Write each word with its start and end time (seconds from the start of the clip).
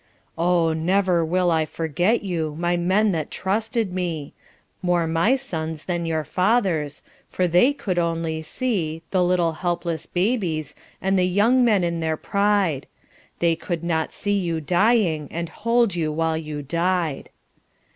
Oh, 0.35 0.73
never 0.73 1.23
will 1.23 1.51
I 1.51 1.63
forget 1.63 2.23
you, 2.23 2.55
My 2.57 2.75
men 2.75 3.11
that 3.11 3.29
trusted 3.29 3.93
me. 3.93 4.33
More 4.81 5.05
my 5.05 5.35
sons 5.35 5.85
than 5.85 6.07
your 6.07 6.23
fathers'. 6.23 7.03
For 7.29 7.47
they 7.47 7.71
could 7.71 7.99
only 7.99 8.41
see 8.41 9.03
The 9.11 9.23
little 9.23 9.51
helpless 9.53 10.07
babies 10.07 10.73
And 11.03 11.19
the 11.19 11.25
young 11.27 11.63
men 11.63 11.83
in 11.83 11.99
their 11.99 12.17
pride. 12.17 12.87
They 13.37 13.55
could 13.55 13.83
not 13.83 14.11
see 14.11 14.39
you 14.39 14.59
dying. 14.59 15.27
And 15.29 15.49
hold 15.49 15.93
you 15.93 16.11
while 16.11 16.35
you 16.35 16.63
died. 16.63 17.29